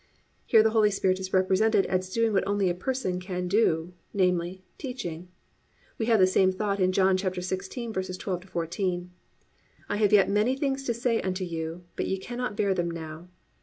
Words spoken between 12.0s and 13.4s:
ye cannot bear them now.